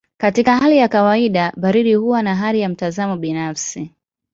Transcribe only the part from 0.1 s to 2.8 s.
Katika hali ya kawaida baridi huwa ni hali ya